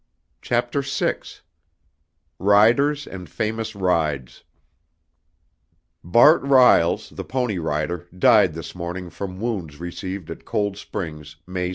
Chapter 0.41 0.81
VI 0.81 1.17
Riders 2.39 3.05
and 3.05 3.29
Famous 3.29 3.75
Rides 3.75 4.43
Bart 6.03 6.41
Riles, 6.41 7.09
the 7.11 7.23
pony 7.23 7.59
rider, 7.59 8.07
died 8.17 8.55
this 8.55 8.73
morning 8.73 9.11
from 9.11 9.39
wounds 9.39 9.79
received 9.79 10.31
at 10.31 10.43
Cold 10.43 10.75
Springs, 10.75 11.35
May 11.45 11.67
16. 11.67 11.69